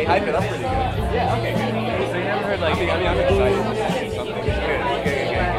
[0.00, 0.70] they hype it up pretty good.
[1.12, 2.10] Yeah, okay, good.
[2.10, 4.34] So you never heard like, I mean, I'm excited to see something.
[4.34, 5.50] Good, good, good, good.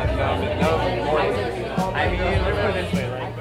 [0.62, 1.21] No, no more.
[1.94, 3.32] I mean, put it this way, like,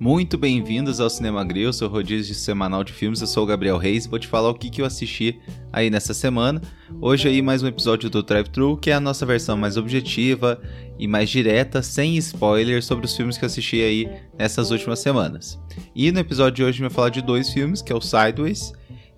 [0.00, 3.20] Muito bem-vindos ao Cinema Grill, seu rodízio semanal de filmes.
[3.20, 5.38] Eu sou o Gabriel Reis e vou te falar o que, que eu assisti
[5.72, 6.60] aí nessa semana.
[7.00, 10.60] Hoje aí mais um episódio do Drive Thru, que é a nossa versão mais objetiva
[10.98, 15.58] e mais direta, sem spoilers, sobre os filmes que eu assisti aí nessas últimas semanas.
[15.94, 18.72] E no episódio de hoje eu vou falar de dois filmes, que é o Sideways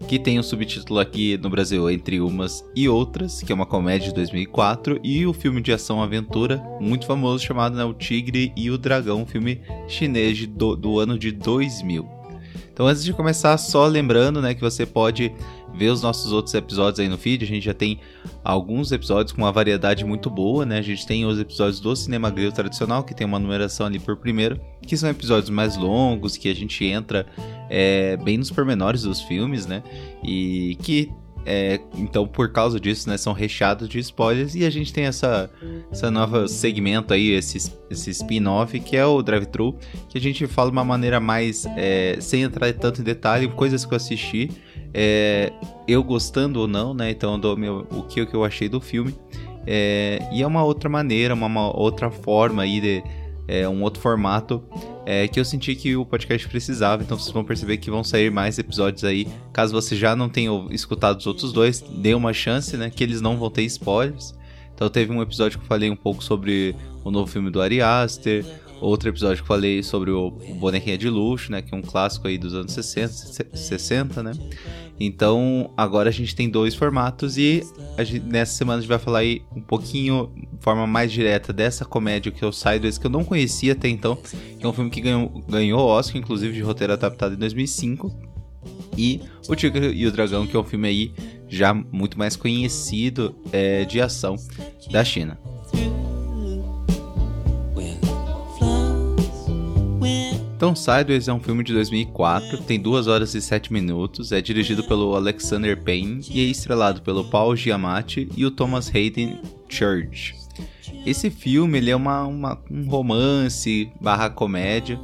[0.06, 4.08] que tem um subtítulo aqui no Brasil Entre Umas e Outras, que é uma comédia
[4.08, 8.78] de 2004, e o filme de ação-aventura muito famoso chamado né, O Tigre e o
[8.78, 12.08] Dragão, um filme chinês do, do ano de 2000.
[12.72, 15.30] Então, antes de começar, só lembrando né, que você pode
[15.80, 17.42] ver os nossos outros episódios aí no feed.
[17.42, 17.98] A gente já tem
[18.44, 20.76] alguns episódios com uma variedade muito boa, né?
[20.76, 24.18] A gente tem os episódios do Cinema Grill tradicional, que tem uma numeração ali por
[24.18, 27.26] primeiro, que são episódios mais longos, que a gente entra
[27.70, 29.82] é, bem nos pormenores dos filmes, né?
[30.22, 31.10] E que
[31.46, 35.50] é, então, por causa disso, né, são recheados de spoilers e a gente tem essa,
[35.90, 39.74] essa nova segmento aí, esse, esse spin-off que é o Drive-Thru,
[40.10, 43.86] que a gente fala de uma maneira mais, é, sem entrar tanto em detalhe, coisas
[43.86, 44.50] que eu assisti,
[44.92, 45.52] é,
[45.86, 48.68] eu gostando ou não, né, então eu dou meu, o que, o que eu achei
[48.68, 49.14] do filme,
[49.66, 53.02] é, e é uma outra maneira, uma, uma outra forma aí de
[53.46, 54.62] é, um outro formato
[55.04, 57.02] é, que eu senti que o podcast precisava.
[57.02, 59.26] Então vocês vão perceber que vão sair mais episódios aí.
[59.52, 62.90] Caso você já não tenha escutado os outros dois, dê uma chance, né?
[62.90, 64.34] Que eles não vão ter spoilers.
[64.72, 67.82] Então teve um episódio que eu falei um pouco sobre o novo filme do Ari
[67.82, 68.44] Aster.
[68.80, 71.60] Outro episódio que eu falei sobre o Bonequinha de Luxo, né?
[71.60, 73.12] Que é um clássico aí dos anos 60,
[73.54, 74.32] 60 né?
[74.98, 77.62] Então, agora a gente tem dois formatos e
[78.00, 81.86] gente, nessa semana a gente vai falar aí um pouquinho, de forma mais direta, dessa
[81.86, 84.90] comédia que é o Sideways, que eu não conhecia até então, que é um filme
[84.90, 88.30] que ganhou, ganhou Oscar, inclusive, de roteiro adaptado em 2005.
[88.96, 91.14] E O Tigre e o Dragão, que é um filme aí
[91.48, 94.36] já muito mais conhecido é, de ação
[94.90, 95.38] da China.
[100.60, 104.84] Então, Sideways é um filme de 2004, tem 2 horas e 7 minutos, é dirigido
[104.84, 109.40] pelo Alexander Payne e é estrelado pelo Paul Giamatti e o Thomas Hayden
[109.70, 110.34] Church.
[111.06, 115.00] Esse filme ele é uma, uma, um romance barra comédia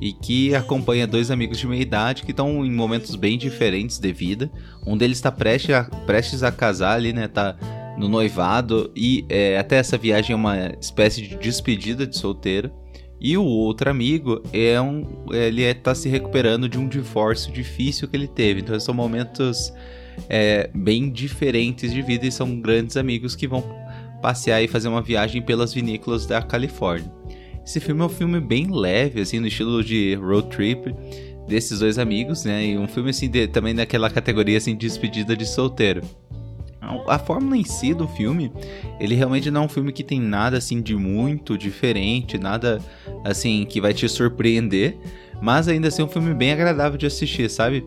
[0.00, 4.10] e que acompanha dois amigos de meia idade que estão em momentos bem diferentes de
[4.10, 4.50] vida.
[4.86, 7.28] Um deles está prestes a, prestes a casar ali, né?
[7.28, 7.54] Tá
[7.98, 12.72] no noivado e é, até essa viagem é uma espécie de despedida de solteiro.
[13.24, 15.02] E o outro amigo é um,
[15.32, 18.60] ele está é, se recuperando de um divórcio difícil que ele teve.
[18.60, 19.72] Então são momentos
[20.28, 23.64] é, bem diferentes de vida e são grandes amigos que vão
[24.20, 27.10] passear e fazer uma viagem pelas vinícolas da Califórnia.
[27.64, 30.94] Esse filme é um filme bem leve, assim, no estilo de road trip
[31.48, 32.66] desses dois amigos, né?
[32.66, 36.02] E um filme assim de, também naquela categoria assim de despedida de solteiro
[37.06, 38.52] a fórmula em si do filme,
[38.98, 42.80] ele realmente não é um filme que tem nada assim de muito diferente, nada
[43.24, 44.96] assim que vai te surpreender,
[45.40, 47.86] mas ainda assim é um filme bem agradável de assistir, sabe?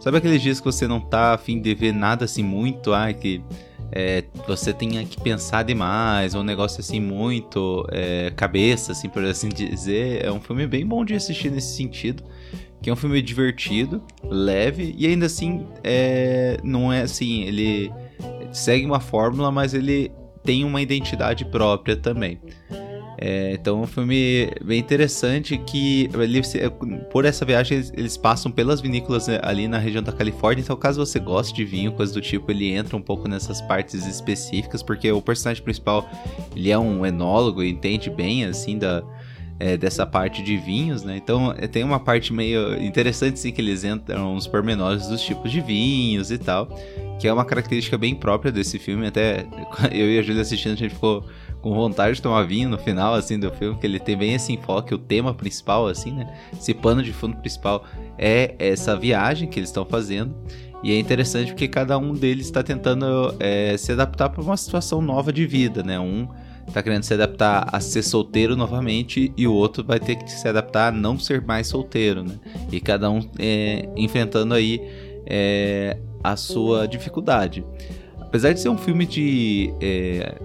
[0.00, 3.42] Sabe aqueles dias que você não tá afim de ver nada assim muito, ah, que
[3.90, 9.48] é, você tenha que pensar demais, um negócio assim muito é, cabeça, assim por assim
[9.48, 12.22] dizer, é um filme bem bom de assistir nesse sentido
[12.80, 17.92] que é um filme divertido, leve e ainda assim é, não é assim ele
[18.52, 20.10] segue uma fórmula, mas ele
[20.42, 22.40] tem uma identidade própria também.
[23.20, 26.40] É, então é um filme bem interessante que ele,
[27.10, 30.62] por essa viagem eles passam pelas vinícolas né, ali na região da Califórnia.
[30.62, 34.06] Então, caso você goste de vinho, coisa do tipo, ele entra um pouco nessas partes
[34.06, 36.08] específicas, porque o personagem principal
[36.54, 39.02] ele é um enólogo entende bem assim da,
[39.58, 41.16] é, dessa parte de vinhos, né?
[41.16, 45.50] Então é, tem uma parte meio interessante assim que eles entram nos pormenores dos tipos
[45.50, 46.68] de vinhos e tal
[47.18, 49.06] que é uma característica bem própria desse filme.
[49.06, 49.44] Até
[49.92, 51.24] eu e a Júlia assistindo, a gente ficou
[51.60, 54.52] com vontade de tomar vinho no final, assim, do filme, que ele tem bem esse
[54.52, 56.32] enfoque, o tema principal, assim, né?
[56.52, 57.84] Esse pano de fundo principal
[58.16, 60.34] é essa viagem que eles estão fazendo.
[60.82, 65.02] E é interessante porque cada um deles está tentando é, se adaptar para uma situação
[65.02, 65.98] nova de vida, né?
[65.98, 66.28] Um
[66.72, 70.46] tá querendo se adaptar a ser solteiro novamente e o outro vai ter que se
[70.48, 72.34] adaptar a não ser mais solteiro, né?
[72.70, 74.80] E cada um é, enfrentando aí
[75.26, 77.64] é, a sua dificuldade.
[78.20, 79.72] Apesar de ser um filme de.
[79.80, 80.36] É,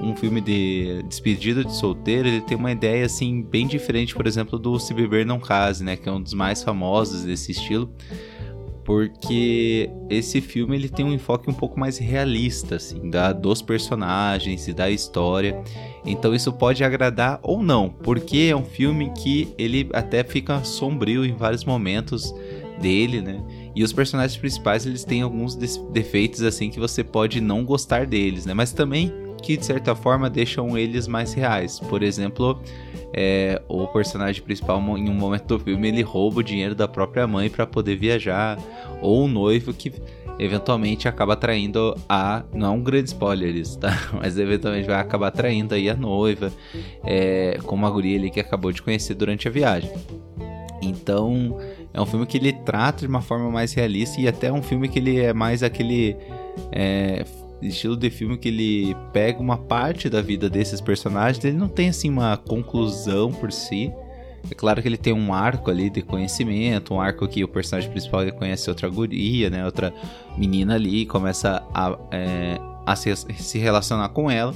[0.00, 4.58] um filme de despedida de solteiro, ele tem uma ideia assim bem diferente, por exemplo,
[4.58, 7.90] do Se Beber Não Case, né, que é um dos mais famosos desse estilo.
[8.86, 14.68] Porque esse filme ele tem um enfoque um pouco mais realista, assim, da, dos personagens
[14.68, 15.60] e da história.
[16.04, 21.24] Então isso pode agradar ou não, porque é um filme que ele até fica sombrio
[21.24, 22.32] em vários momentos
[22.80, 23.42] dele, né?
[23.74, 25.56] E os personagens principais eles têm alguns
[25.90, 28.54] defeitos assim que você pode não gostar deles, né?
[28.54, 29.12] Mas também
[29.46, 31.78] que de certa forma deixam eles mais reais.
[31.78, 32.60] Por exemplo,
[33.12, 37.28] é, o personagem principal em um momento do filme ele rouba o dinheiro da própria
[37.28, 38.58] mãe para poder viajar,
[39.00, 39.92] ou o noivo que
[40.36, 42.42] eventualmente acaba traindo a.
[42.52, 43.96] Não é um grande spoiler isso, tá?
[44.20, 46.52] Mas eventualmente vai acabar traindo aí a noiva,
[47.04, 49.92] é, com uma guria ali que acabou de conhecer durante a viagem.
[50.82, 51.56] Então,
[51.94, 54.88] é um filme que ele trata de uma forma mais realista e até um filme
[54.88, 56.16] que ele é mais aquele.
[56.72, 57.24] É,
[57.60, 61.88] estilo de filme que ele pega uma parte da vida desses personagens, ele não tem
[61.88, 63.92] assim uma conclusão por si.
[64.50, 67.90] É claro que ele tem um arco ali de conhecimento, um arco que o personagem
[67.90, 69.92] principal conhece outra guria, né, outra
[70.36, 74.54] menina ali, começa a, é, a se, se relacionar com ela.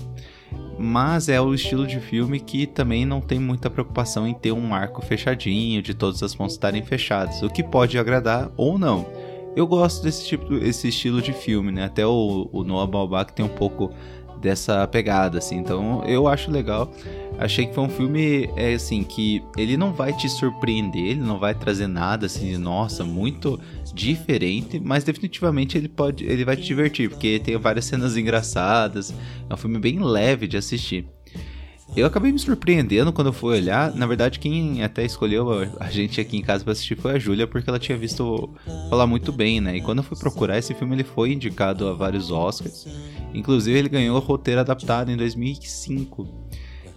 [0.78, 4.72] Mas é o estilo de filme que também não tem muita preocupação em ter um
[4.72, 9.06] arco fechadinho, de todas as pontas estarem fechadas, o que pode agradar ou não.
[9.56, 11.84] Eu gosto desse tipo, esse estilo de filme, né?
[11.84, 13.92] Até o, o Noah Baumbach tem um pouco
[14.40, 15.56] dessa pegada, assim.
[15.56, 16.92] Então eu acho legal.
[17.38, 21.38] Achei que foi um filme, é, assim, que ele não vai te surpreender, ele não
[21.38, 23.58] vai trazer nada, assim, de, nossa, muito
[23.94, 29.14] diferente, mas definitivamente ele pode, ele vai te divertir, porque tem várias cenas engraçadas.
[29.48, 31.06] É um filme bem leve de assistir.
[31.96, 33.92] Eu acabei me surpreendendo quando eu fui olhar.
[33.94, 37.46] Na verdade, quem até escolheu a gente aqui em casa para assistir foi a Júlia,
[37.46, 38.48] porque ela tinha visto
[38.88, 39.76] falar muito bem, né?
[39.76, 42.86] E quando eu fui procurar esse filme, ele foi indicado a vários Oscars.
[43.34, 46.28] Inclusive, ele ganhou o roteiro adaptado em 2005.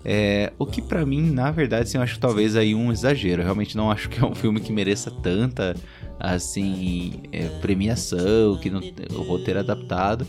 [0.05, 3.41] É, o que para mim, na verdade, sim, eu acho talvez aí um exagero.
[3.41, 5.75] Eu realmente não acho que é um filme que mereça tanta
[6.19, 8.81] assim é, premiação, que não,
[9.11, 10.27] o roteiro adaptado.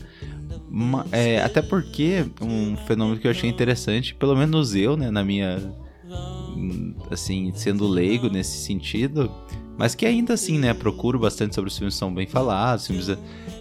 [1.11, 5.73] É, até porque um fenômeno que eu achei interessante, pelo menos eu, né, na minha.
[7.11, 9.29] Assim, sendo leigo nesse sentido,
[9.77, 13.09] mas que ainda assim, né, procuro bastante sobre os filmes que são bem falados, filmes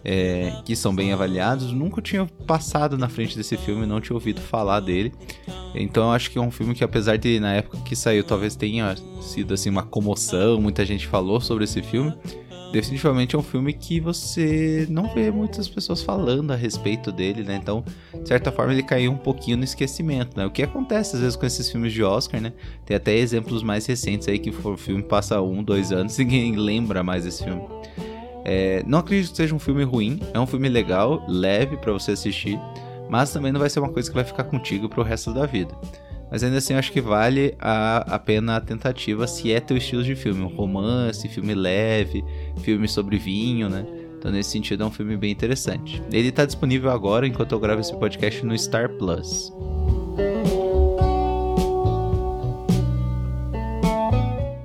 [0.04, 1.72] é, que são bem avaliados.
[1.72, 5.12] Nunca tinha passado na frente desse filme, não tinha ouvido falar dele.
[5.74, 8.54] Então eu acho que é um filme que, apesar de na época que saiu, talvez
[8.54, 12.14] tenha sido assim uma comoção, muita gente falou sobre esse filme
[12.74, 17.54] definitivamente é um filme que você não vê muitas pessoas falando a respeito dele, né?
[17.54, 17.84] Então,
[18.20, 20.44] de certa forma, ele caiu um pouquinho no esquecimento, né?
[20.44, 22.52] O que acontece às vezes com esses filmes de Oscar, né?
[22.84, 26.56] Tem até exemplos mais recentes aí que o filme passa um, dois anos e ninguém
[26.56, 27.62] lembra mais desse filme.
[28.44, 32.10] É, não acredito que seja um filme ruim, é um filme legal, leve para você
[32.10, 32.58] assistir,
[33.08, 35.72] mas também não vai ser uma coisa que vai ficar contigo pro resto da vida.
[36.30, 40.02] Mas ainda assim, acho que vale a, a pena a tentativa se é teu estilo
[40.02, 40.42] de filme.
[40.42, 42.24] Um romance, filme leve,
[42.62, 43.86] filme sobre vinho, né?
[44.18, 46.02] Então, nesse sentido, é um filme bem interessante.
[46.10, 49.52] Ele está disponível agora, enquanto eu gravo esse podcast, no Star Plus.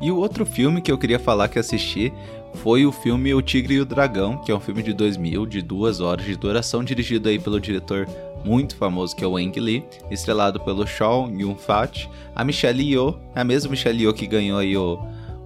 [0.01, 2.11] E o outro filme que eu queria falar que assisti
[2.55, 5.61] foi o filme O Tigre e o Dragão, que é um filme de 2000, de
[5.61, 8.07] duas horas de duração, dirigido aí pelo diretor
[8.43, 13.43] muito famoso que é o Ang Lee, estrelado pelo Shaw Yun-fat, a Michelle Yeoh, a
[13.43, 14.99] mesma Michelle Yeoh que ganhou aí o,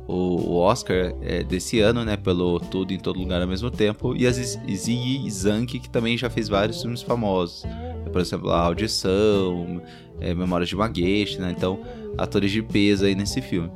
[0.07, 4.27] o, Oscar é, desse ano, né, pelo Tudo em Todo Lugar ao mesmo tempo, e
[4.27, 7.63] a Ziyi Zhang, que também já fez vários filmes famosos,
[8.11, 9.81] por exemplo, A Audição,
[10.19, 11.79] é, Memórias de uma Geisha, né, então
[12.17, 13.71] atores de peso aí nesse filme.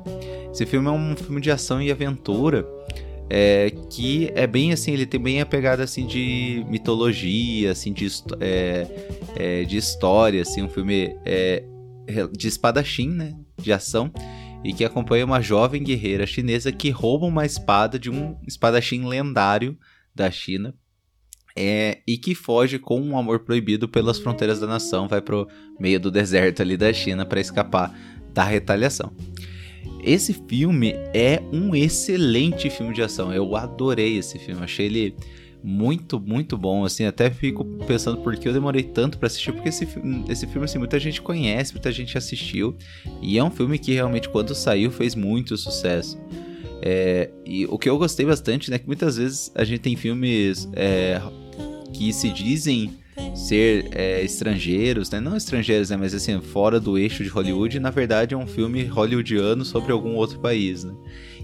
[0.51, 2.67] Esse filme é um filme de ação e aventura
[3.29, 8.07] é, que é bem assim, ele tem bem a pegada assim de mitologia, assim de,
[8.39, 8.87] é,
[9.35, 11.63] é, de história, assim, um filme é,
[12.31, 14.11] de espadachim, né, de ação,
[14.63, 19.77] e que acompanha uma jovem guerreira chinesa que rouba uma espada de um espadachim lendário
[20.15, 20.73] da China.
[21.59, 25.47] É, e que foge com um amor proibido pelas fronteiras da nação, vai pro
[25.79, 27.97] meio do deserto ali da China para escapar
[28.31, 29.11] da retaliação.
[30.07, 33.33] Esse filme é um excelente filme de ação.
[33.33, 34.63] Eu adorei esse filme.
[34.63, 35.15] Achei ele
[35.61, 39.67] muito, muito bom, assim, até fico pensando por que eu demorei tanto para assistir, porque
[39.67, 39.85] esse,
[40.29, 42.77] esse filme, assim, muita gente conhece, muita gente assistiu,
[43.21, 46.17] e é um filme que realmente, quando saiu, fez muito sucesso.
[46.81, 50.69] É, e o que eu gostei bastante, né, que muitas vezes a gente tem filmes
[50.73, 51.21] é,
[51.91, 52.93] que se dizem
[53.35, 55.19] ser é, estrangeiros, né?
[55.19, 55.97] Não estrangeiros, né?
[55.97, 60.15] Mas assim, fora do eixo de Hollywood, na verdade é um filme hollywoodiano sobre algum
[60.15, 60.93] outro país, né?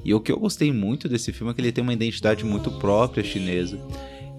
[0.03, 2.69] E o que eu gostei muito desse filme é que ele tem uma identidade muito
[2.71, 3.79] própria chinesa.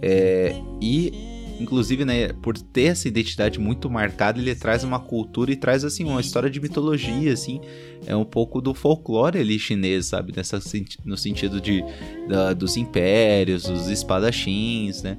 [0.02, 1.33] É, e
[1.64, 6.04] inclusive, né, por ter essa identidade muito marcada, ele traz uma cultura e traz, assim,
[6.04, 7.60] uma história de mitologia, assim,
[8.06, 10.32] é um pouco do folclore ali chinês, sabe?
[10.36, 10.60] Nessa,
[11.04, 11.82] no sentido de,
[12.28, 15.16] da, dos impérios, dos espadachins, né?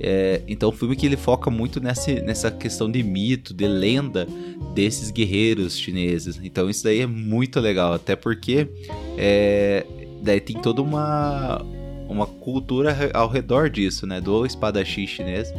[0.00, 4.26] É, então, o filme que ele foca muito nessa, nessa questão de mito, de lenda
[4.74, 6.40] desses guerreiros chineses.
[6.42, 8.68] Então, isso daí é muito legal, até porque
[9.16, 9.84] é,
[10.22, 11.64] daí tem toda uma
[12.08, 14.20] uma cultura ao redor disso, né?
[14.20, 15.52] Do espadachim chinês.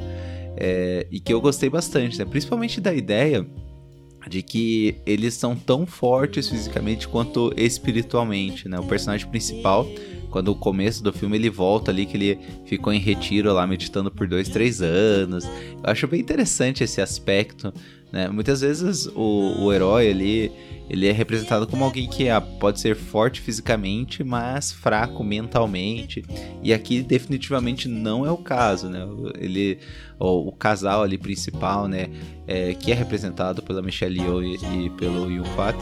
[0.58, 2.26] É, e que eu gostei bastante, né?
[2.26, 3.46] Principalmente da ideia
[4.28, 8.80] de que eles são tão fortes fisicamente quanto espiritualmente, né?
[8.80, 9.88] O personagem principal,
[10.30, 14.12] quando o começo do filme ele volta ali, que ele ficou em retiro lá meditando
[14.12, 15.46] por dois, três anos.
[15.46, 17.74] Eu acho bem interessante esse aspecto,
[18.12, 18.30] né?
[18.30, 20.52] Muitas vezes o, o herói ali
[20.90, 26.26] ele é representado como alguém que é, pode ser forte fisicamente, mas fraco mentalmente.
[26.64, 29.08] E aqui definitivamente não é o caso, né?
[29.38, 29.78] Ele,
[30.20, 32.10] o, o casal ali principal, né,
[32.48, 35.78] é, que é representado pela Michelle Yeoh e, e pelo Yun Fat,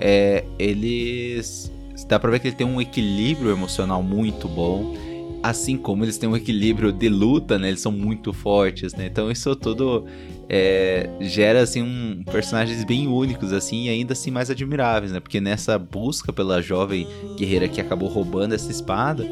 [0.00, 1.70] é, eles
[2.06, 4.94] dá para ver que ele tem um equilíbrio emocional muito bom
[5.42, 7.68] assim como eles têm um equilíbrio de luta, né?
[7.68, 9.06] Eles são muito fortes, né?
[9.06, 10.04] Então isso tudo
[10.48, 15.20] é, gera assim um personagens bem únicos assim e ainda assim mais admiráveis, né?
[15.20, 19.26] Porque nessa busca pela jovem guerreira que acabou roubando essa espada,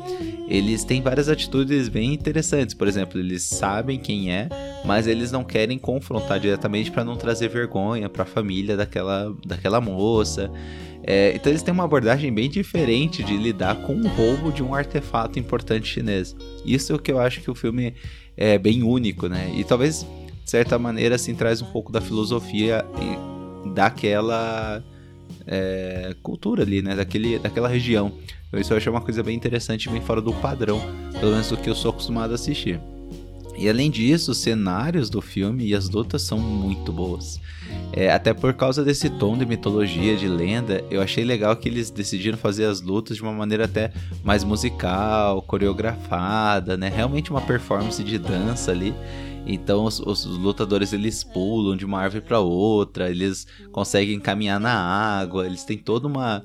[0.48, 2.74] eles têm várias atitudes bem interessantes.
[2.74, 4.48] Por exemplo, eles sabem quem é,
[4.84, 9.80] mas eles não querem confrontar diretamente para não trazer vergonha para a família daquela daquela
[9.80, 10.50] moça.
[11.02, 14.74] É, então eles têm uma abordagem bem diferente de lidar com o roubo de um
[14.74, 16.36] artefato importante chinês.
[16.64, 17.94] Isso é o que eu acho que o filme
[18.36, 19.52] é bem único, né?
[19.54, 20.06] E talvez,
[20.44, 22.84] de certa maneira, assim, traz um pouco da filosofia
[23.74, 24.82] daquela
[25.46, 26.94] é, cultura ali, né?
[26.94, 28.12] Daquele, daquela região.
[28.48, 30.80] Então isso eu acho uma coisa bem interessante, bem fora do padrão,
[31.18, 32.80] pelo menos do que eu sou acostumado a assistir.
[33.58, 37.40] E além disso, os cenários do filme e as lutas são muito boas.
[37.92, 41.90] É, até por causa desse tom de mitologia, de lenda, eu achei legal que eles
[41.90, 46.88] decidiram fazer as lutas de uma maneira até mais musical, coreografada, né?
[46.88, 48.94] Realmente uma performance de dança ali.
[49.44, 54.74] Então os, os lutadores eles pulam de uma árvore para outra, eles conseguem caminhar na
[54.74, 56.44] água, eles têm todo uma,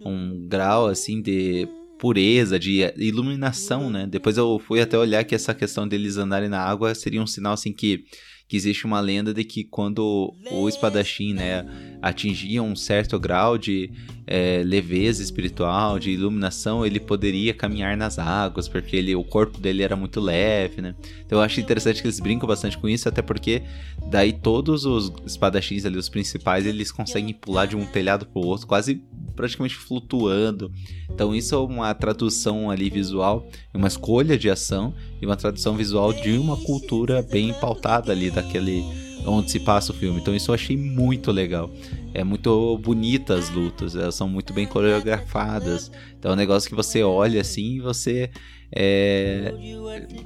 [0.00, 1.68] um grau assim de
[2.04, 4.06] pureza, de iluminação, né?
[4.06, 7.54] Depois eu fui até olhar que essa questão deles andarem na água seria um sinal
[7.54, 8.04] assim que
[8.46, 11.64] que existe uma lenda de que quando o espadachim, né,
[12.02, 13.90] atingia um certo grau de
[14.26, 19.82] é, leveza espiritual, de iluminação, ele poderia caminhar nas águas, porque ele, o corpo dele
[19.82, 20.94] era muito leve, né?
[21.24, 23.62] Então eu acho interessante que eles brincam bastante com isso, até porque
[24.10, 28.66] daí todos os espadachins ali, os principais, eles conseguem pular de um telhado pro outro,
[28.66, 29.02] quase
[29.36, 30.72] praticamente flutuando.
[31.10, 36.12] Então isso é uma tradução ali visual, uma escolha de ação e uma tradução visual
[36.12, 40.20] de uma cultura bem pautada ali daquele onde se passa o filme.
[40.20, 41.70] Então isso eu achei muito legal.
[42.12, 45.90] É muito bonita as lutas, elas são muito bem coreografadas.
[46.18, 48.30] Então é um negócio que você olha assim e você
[48.76, 49.54] é,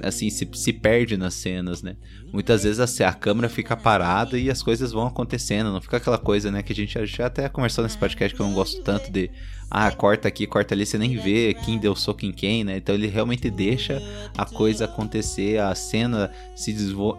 [0.01, 1.95] assim se, se perde nas cenas, né?
[2.33, 6.17] Muitas vezes assim, a câmera fica parada e as coisas vão acontecendo, não fica aquela
[6.17, 9.11] coisa, né, que a gente já até conversou nesse podcast que eu não gosto tanto
[9.11, 9.29] de
[9.69, 12.77] ah, corta aqui, corta ali, você nem vê quem deu soco em quem, né?
[12.77, 14.01] Então ele realmente deixa
[14.35, 16.75] a coisa acontecer, a cena se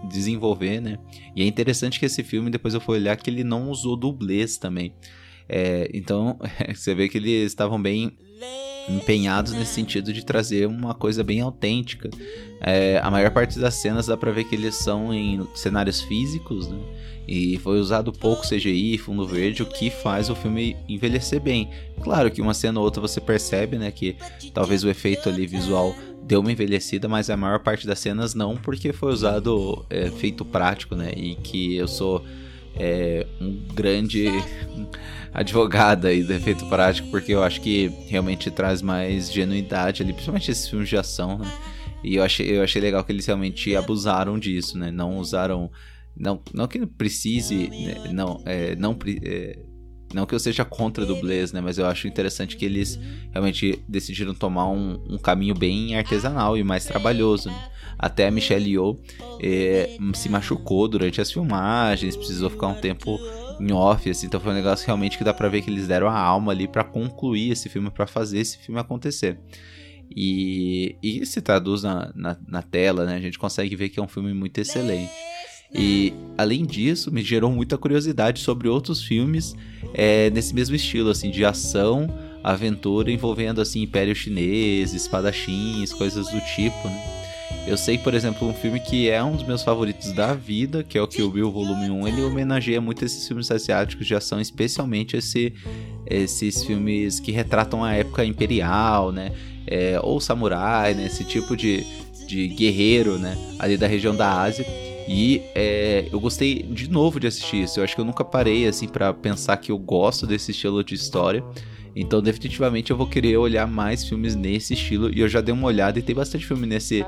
[0.08, 0.99] desenvolver, né?
[1.37, 4.56] E é interessante que esse filme, depois eu fui olhar que ele não usou dublês
[4.58, 4.92] também.
[5.49, 6.40] É, então,
[6.75, 8.18] você vê que eles estavam bem
[8.88, 12.11] empenhados nesse sentido de trazer uma coisa bem autêntica.
[12.61, 16.68] É, a maior parte das cenas dá pra ver que eles são em cenários físicos,
[16.68, 16.78] né?
[17.28, 21.70] E foi usado pouco CGI, fundo verde, o que faz o filme envelhecer bem.
[22.02, 24.16] Claro que uma cena ou outra você percebe, né, que
[24.52, 28.56] talvez o efeito ali visual deu uma envelhecida, mas a maior parte das cenas não,
[28.56, 31.12] porque foi usado é, efeito prático, né?
[31.16, 32.25] E que eu sou
[32.76, 34.28] é, um grande
[35.32, 40.50] advogada aí do efeito prático, porque eu acho que realmente traz mais genuidade ali, principalmente
[40.50, 41.50] esses filmes de ação, né?
[42.02, 44.90] E eu achei, eu achei legal que eles realmente abusaram disso, né?
[44.90, 45.70] Não usaram.
[46.16, 47.68] Não, não que precise.
[47.68, 48.10] Né?
[48.12, 49.58] Não, é, não, é,
[50.14, 51.60] não que eu seja contra dublês, né?
[51.60, 52.98] Mas eu acho interessante que eles
[53.30, 57.50] realmente decidiram tomar um, um caminho bem artesanal e mais trabalhoso.
[57.50, 57.70] Né?
[58.02, 58.99] Até a Michelle Yeoh
[59.42, 63.19] é, se machucou durante as filmagens, precisou ficar um tempo
[63.61, 66.09] em off, assim, então foi um negócio realmente que dá pra ver que eles deram
[66.09, 69.38] a alma ali para concluir esse filme, para fazer esse filme acontecer.
[70.16, 73.16] E, e se traduz na, na, na, tela, né?
[73.16, 75.12] A gente consegue ver que é um filme muito excelente.
[75.73, 79.54] E além disso, me gerou muita curiosidade sobre outros filmes
[79.92, 82.09] é, nesse mesmo estilo, assim, de ação,
[82.42, 87.19] aventura envolvendo assim Império Chinês, espadachins, coisas do tipo, né?
[87.70, 90.98] Eu sei, por exemplo, um filme que é um dos meus favoritos da vida, que
[90.98, 95.16] é o Kill Bill Volume 1, ele homenageia muito esses filmes asiáticos de ação, especialmente
[95.16, 95.54] esse,
[96.04, 99.30] esses filmes que retratam a época imperial, né?
[99.68, 101.06] É, ou samurai, né?
[101.06, 101.86] Esse tipo de,
[102.26, 103.38] de guerreiro, né?
[103.56, 104.66] Ali da região da Ásia.
[105.06, 107.78] E é, eu gostei de novo de assistir isso.
[107.78, 110.96] Eu acho que eu nunca parei assim para pensar que eu gosto desse estilo de
[110.96, 111.44] história.
[111.94, 115.12] Então, definitivamente, eu vou querer olhar mais filmes nesse estilo.
[115.12, 117.04] E eu já dei uma olhada e tem bastante filme nesse,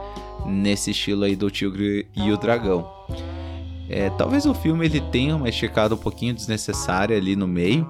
[0.46, 2.88] nesse estilo aí do Tigre e o Dragão.
[3.88, 7.86] É, talvez o filme ele tenha uma esticada um pouquinho desnecessária ali no meio.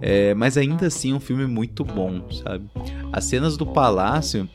[0.00, 2.64] É, mas ainda assim um filme muito bom, sabe?
[3.12, 4.48] As cenas do palácio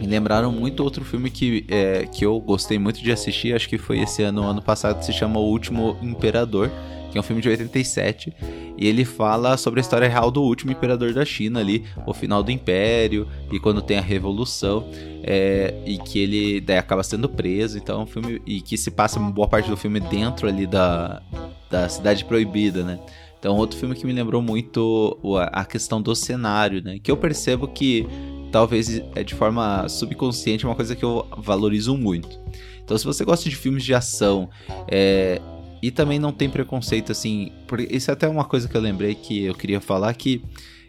[0.00, 3.78] me lembraram muito outro filme que, é, que eu gostei muito de assistir, acho que
[3.78, 6.70] foi esse ano, ano passado, que se chama O Último Imperador,
[7.10, 8.34] que é um filme de 87,
[8.76, 12.42] e ele fala sobre a história real do último imperador da China ali, o final
[12.42, 14.88] do império, e quando tem a revolução,
[15.22, 18.90] é, e que ele daí acaba sendo preso, então é um filme, e que se
[18.90, 21.22] passa uma boa parte do filme dentro ali da,
[21.70, 22.98] da cidade proibida, né?
[23.38, 25.18] Então, outro filme que me lembrou muito
[25.52, 26.98] a questão do cenário, né?
[26.98, 28.06] Que eu percebo que
[28.54, 32.40] talvez é de forma subconsciente uma coisa que eu valorizo muito.
[32.84, 34.48] Então, se você gosta de filmes de ação
[34.88, 35.42] é,
[35.82, 37.50] e também não tem preconceito assim,
[37.90, 40.40] isso é até uma coisa que eu lembrei que eu queria falar que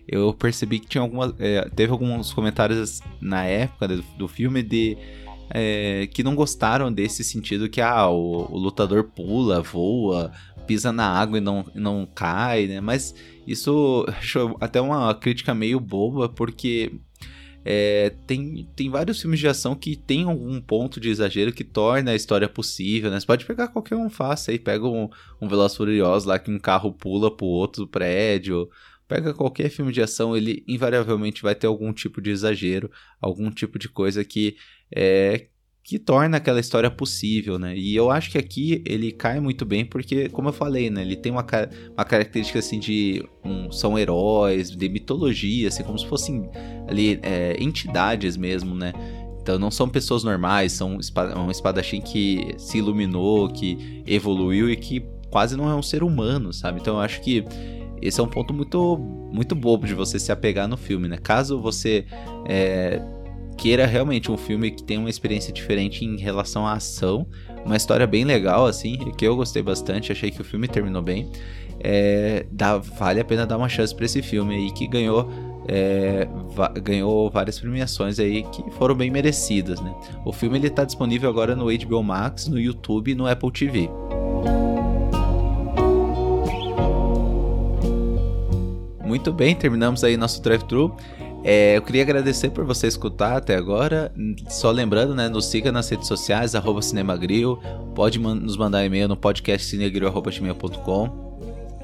[0.08, 4.96] eu percebi que tinha algumas, é, teve alguns comentários na época do, do filme de
[5.50, 10.32] é, que não gostaram desse sentido que ah, o, o, lutador pula, voa,
[10.68, 12.80] pisa na água e não, não cai, né?
[12.80, 13.16] Mas
[13.48, 17.00] isso acho até uma crítica meio boba, porque
[17.68, 22.12] é, tem, tem vários filmes de ação que tem algum ponto de exagero que torna
[22.12, 23.20] a história possível, né?
[23.20, 25.10] Você pode pegar qualquer um fácil aí, pega um,
[25.42, 28.70] um Veloz Furioso lá que um carro pula pro outro prédio,
[29.08, 33.80] pega qualquer filme de ação, ele invariavelmente vai ter algum tipo de exagero, algum tipo
[33.80, 34.56] de coisa que
[34.96, 35.48] é,
[35.86, 37.78] que torna aquela história possível, né?
[37.78, 41.04] E eu acho que aqui ele cai muito bem porque, como eu falei, né?
[41.04, 41.46] Ele tem uma,
[41.94, 46.50] uma característica assim de um, são heróis, de mitologia, assim como se fossem
[46.88, 48.94] ali é, entidades mesmo, né?
[49.40, 55.06] Então não são pessoas normais, são um espadachim que se iluminou, que evoluiu e que
[55.30, 56.80] quase não é um ser humano, sabe?
[56.82, 57.46] Então eu acho que
[58.02, 58.98] esse é um ponto muito
[59.32, 61.18] muito bobo de você se apegar no filme, né?
[61.18, 62.06] Caso você
[62.48, 63.00] é,
[63.58, 67.28] queira realmente um filme que tenha uma experiência diferente em relação à ação,
[67.66, 71.30] uma história bem legal, assim, que eu gostei bastante, achei que o filme terminou bem.
[71.80, 75.30] É, dá, vale a pena dar uma chance para esse filme aí que ganhou
[75.68, 76.28] é,
[76.82, 79.94] ganhou várias premiações aí que foram bem merecidas, né?
[80.24, 83.90] O filme ele está disponível agora no HBO Max, no YouTube e no Apple TV.
[89.04, 90.96] Muito bem, terminamos aí nosso drive-thru.
[91.48, 94.12] É, eu queria agradecer por você escutar até agora.
[94.50, 97.60] Só lembrando, né, nos siga nas redes sociais, arroba Cinemagril.
[97.94, 99.78] Pode man nos mandar e-mail no podcast.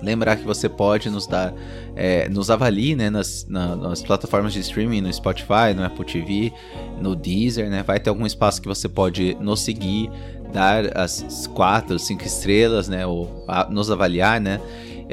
[0.02, 1.54] Lembrar que você pode nos dar,
[1.96, 6.52] é, nos avalie né, nas, na, nas plataformas de streaming, no Spotify, no Apple TV,
[7.00, 7.84] no Deezer, né?
[7.84, 10.10] Vai ter algum espaço que você pode nos seguir,
[10.52, 13.06] dar as quatro, cinco estrelas, né?
[13.06, 14.60] Ou a, nos avaliar, né?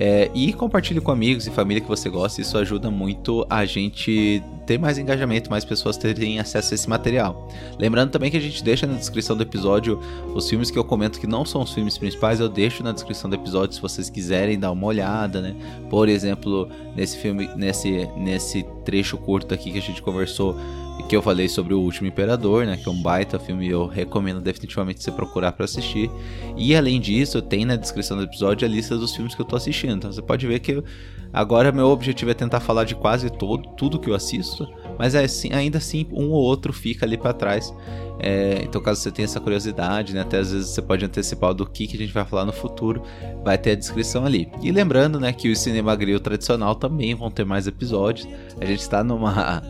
[0.01, 4.41] É, e compartilhe com amigos e família que você gosta, isso ajuda muito a gente
[4.65, 7.49] ter mais engajamento, mais pessoas terem acesso a esse material.
[7.77, 10.01] Lembrando também que a gente deixa na descrição do episódio
[10.37, 13.29] os filmes que eu comento que não são os filmes principais, eu deixo na descrição
[13.29, 15.57] do episódio se vocês quiserem dar uma olhada, né?
[15.91, 20.57] Por exemplo, nesse filme, nesse, nesse trecho curto aqui que a gente conversou
[21.05, 23.87] que eu falei sobre o Último Imperador, né, que é um baita filme e eu
[23.87, 26.11] recomendo definitivamente você procurar para assistir.
[26.57, 29.57] E além disso, tem na descrição do episódio a lista dos filmes que eu tô
[29.57, 29.95] assistindo.
[29.95, 30.85] Então você pode ver que eu,
[31.33, 35.25] agora meu objetivo é tentar falar de quase todo, tudo que eu assisto, mas é
[35.25, 37.73] assim, ainda assim um ou outro fica ali para trás.
[38.21, 41.65] É, então caso você tenha essa curiosidade, né, até às vezes você pode antecipar do
[41.65, 43.01] que, que a gente vai falar no futuro,
[43.45, 44.51] vai ter a descrição ali.
[44.61, 48.29] E lembrando, né, que o Cinema Grill tradicional também vão ter mais episódios.
[48.61, 49.63] A gente está numa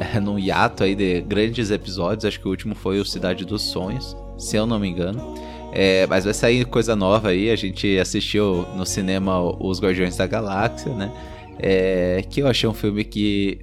[0.14, 2.24] é, num hiato aí de grandes episódios.
[2.24, 5.34] Acho que o último foi o Cidade dos Sonhos, se eu não me engano.
[5.72, 7.50] É, mas vai sair coisa nova aí.
[7.50, 11.12] A gente assistiu no cinema Os Guardiões da Galáxia, né?
[11.58, 13.58] É, que eu achei um filme que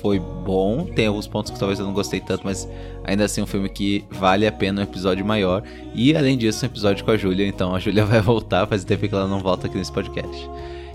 [0.00, 0.84] foi bom.
[0.84, 2.66] Tem alguns pontos que talvez eu não gostei tanto, mas
[3.04, 5.62] ainda assim um filme que vale a pena um episódio maior.
[5.94, 7.46] E além disso, um episódio com a Júlia.
[7.46, 10.48] Então a Júlia vai voltar, faz tempo que ela não volta aqui nesse podcast.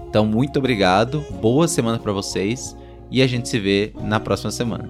[0.09, 1.25] Então, muito obrigado.
[1.41, 2.75] Boa semana para vocês
[3.11, 4.89] e a gente se vê na próxima semana.